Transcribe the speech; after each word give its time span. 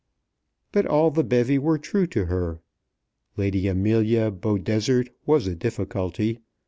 But 0.71 0.87
all 0.87 1.11
the 1.11 1.23
bevy 1.23 1.59
were 1.59 1.77
true 1.77 2.07
to 2.07 2.25
her. 2.25 2.59
Lady 3.37 3.67
Amelia 3.67 4.31
Beaudesert 4.31 5.09
was 5.27 5.45
a 5.45 5.53
difficulty. 5.53 6.39